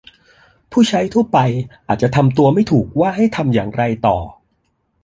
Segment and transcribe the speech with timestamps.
[0.71, 1.37] ผู้ใช้ทั่วไป
[1.87, 4.17] อาจจะทำตัวไม่ถูกว่าให้ทำอย่างไรต่อ